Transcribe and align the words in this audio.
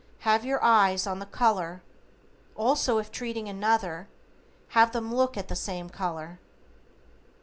Have 0.21 0.43
your 0.43 0.57
eyes 0.63 1.05
on 1.05 1.19
the 1.19 1.27
color, 1.27 1.83
also 2.55 2.97
if 2.97 3.11
treating 3.11 3.47
another, 3.47 4.07
have 4.69 4.93
them 4.93 5.13
look 5.13 5.37
at 5.37 5.47
the 5.47 5.55
same 5.55 5.89
color. 5.91 6.39